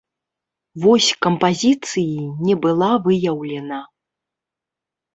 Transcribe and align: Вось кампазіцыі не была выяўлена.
Вось 0.85 1.09
кампазіцыі 1.25 2.19
не 2.49 2.59
была 2.65 2.91
выяўлена. 3.07 3.79